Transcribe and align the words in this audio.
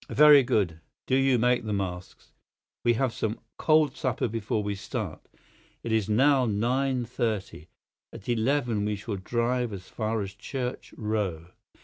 Very 0.09 0.41
good; 0.41 0.79
do 1.05 1.15
you 1.15 1.37
make 1.37 1.63
the 1.63 1.73
masks. 1.73 2.31
We 2.83 2.93
shall 2.93 3.01
have 3.03 3.13
some 3.13 3.39
cold 3.59 3.95
supper 3.95 4.27
before 4.27 4.63
we 4.63 4.73
start. 4.73 5.21
It 5.83 5.91
is 5.91 6.09
now 6.09 6.47
nine 6.47 7.05
thirty. 7.05 7.67
At 8.11 8.27
eleven 8.27 8.83
we 8.83 8.95
shall 8.95 9.17
drive 9.17 9.71
as 9.71 9.89
far 9.89 10.23
as 10.23 10.33
Church 10.33 10.91
Row. 10.97 11.49